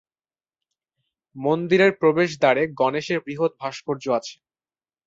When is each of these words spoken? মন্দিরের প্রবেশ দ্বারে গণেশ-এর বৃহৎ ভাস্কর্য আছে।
মন্দিরের 1.35 1.91
প্রবেশ 2.01 2.29
দ্বারে 2.37 2.63
গণেশ-এর 2.79 3.19
বৃহৎ 3.25 3.51
ভাস্কর্য 3.61 4.05
আছে। 4.19 4.35